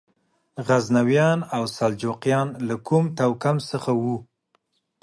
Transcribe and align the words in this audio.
غزنویان 0.67 1.39
او 1.55 1.63
سلجوقیان 1.77 2.47
له 2.67 2.75
کوم 2.87 3.05
توکم 3.17 3.57
څخه 3.71 3.91
وو؟ 4.01 4.15